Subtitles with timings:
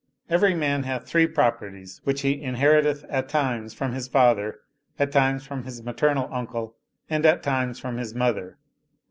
[0.31, 4.61] Every man hath three properties which he inheriteth at times from his father,
[4.97, 6.75] at times from his maternal uncle
[7.07, 8.57] and at times from his mother.